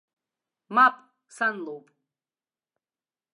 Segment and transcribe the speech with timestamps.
[0.75, 0.95] Мап,
[1.35, 1.85] сан лоуп!